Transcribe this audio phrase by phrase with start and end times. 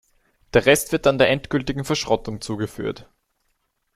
[0.55, 3.07] Der Rest wird dann der endgültigen Verschrottung zugeführt.